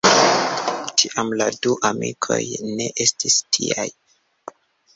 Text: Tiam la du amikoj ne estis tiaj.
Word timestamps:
Tiam 1.01 1.29
la 1.41 1.47
du 1.67 1.75
amikoj 1.91 2.39
ne 2.73 2.89
estis 3.07 3.39
tiaj. 3.59 3.87